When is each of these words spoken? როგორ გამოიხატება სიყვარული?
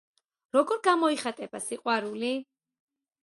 როგორ 0.55 0.79
გამოიხატება 0.87 1.61
სიყვარული? 1.67 2.31